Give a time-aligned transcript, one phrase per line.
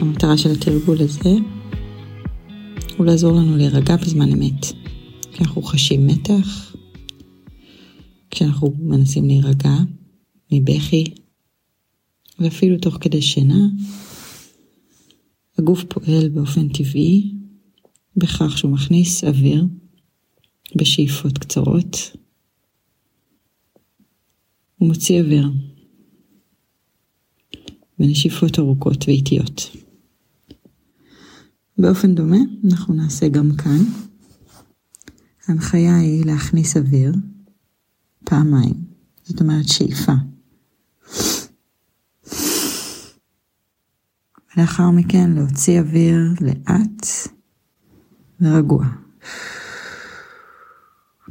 [0.00, 1.34] המטרה של התרגול הזה
[2.96, 4.66] הוא לעזור לנו להירגע בזמן אמת.
[5.32, 6.76] כשאנחנו חשים מתח,
[8.30, 9.74] כשאנחנו מנסים להירגע
[10.52, 11.04] מבכי,
[12.38, 13.66] ואפילו תוך כדי שינה,
[15.58, 17.34] הגוף פועל באופן טבעי
[18.16, 19.64] בכך שהוא מכניס אוויר
[20.76, 21.96] בשאיפות קצרות
[24.80, 25.48] ומוציא אוויר
[27.98, 29.70] בנשיפות ארוכות ואיטיות.
[31.80, 33.78] באופן דומה אנחנו נעשה גם כאן.
[35.48, 37.14] ההנחיה היא להכניס אוויר
[38.24, 38.74] פעמיים,
[39.24, 40.12] זאת אומרת שאיפה.
[44.56, 47.06] ולאחר מכן להוציא אוויר לאט
[48.40, 48.86] ורגוע.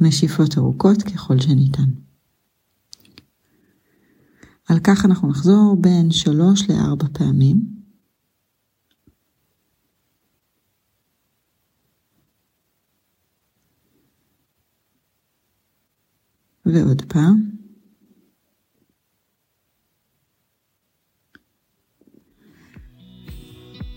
[0.00, 1.90] נשיפות ארוכות ככל שניתן.
[4.68, 7.79] על כך אנחנו נחזור בין שלוש לארבע פעמים.
[16.74, 17.50] ועוד פעם.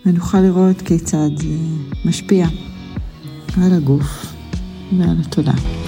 [0.06, 1.48] ונוכל לראות כיצד זה
[2.06, 2.48] משפיע
[3.58, 4.26] על הגוף
[5.00, 5.83] ועל התודעה.